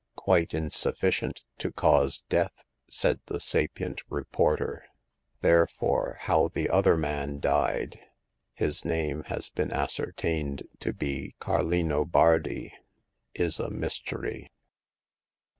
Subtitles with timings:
[0.15, 4.85] "Quite insufficient to cause death," said the sapient reporter;
[5.41, 7.99] therefore, how the other man died—
[8.55, 14.49] his name has been ascertained to be Carlino Bardi~is a mystery."